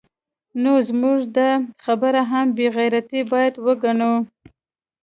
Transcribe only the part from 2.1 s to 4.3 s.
هم بې غیرتي باید وګڼو